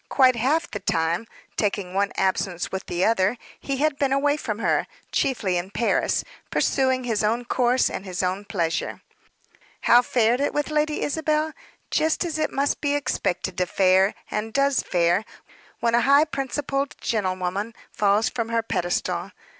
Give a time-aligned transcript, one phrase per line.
[0.09, 4.57] Quite half the time taking one absence with the other he had been away from
[4.57, 9.03] her, chiefly in Paris, pursuing his own course and his own pleasure.
[9.81, 11.53] How fared it with Lady Isabel?
[11.91, 15.23] Just as it must be expected to fare, and does fare,
[15.81, 19.29] when a high principled gentlewoman falls from her pedestal.